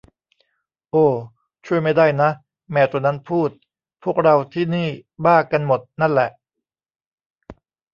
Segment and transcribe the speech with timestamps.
[0.91, 1.05] โอ้
[1.65, 2.29] ช่วยไม่ได้นะ
[2.71, 3.49] แมวตัวนั้นพูด
[4.03, 4.87] พวกเราที่นี่
[5.25, 6.29] บ้ากันหมดนั่นแหละ